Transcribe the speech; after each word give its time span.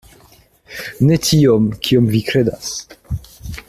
Ne 1.09 1.19
tiom, 1.27 1.69
kiom 1.87 2.11
vi 2.15 2.25
kredas. 2.31 2.75